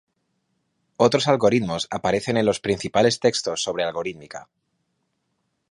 Otros 0.97 1.27
algoritmos 1.27 1.87
aparecen 1.91 2.35
en 2.37 2.47
los 2.47 2.59
principales 2.59 3.19
textos 3.19 3.61
sobre 3.61 3.83
algorítmica. 3.83 4.49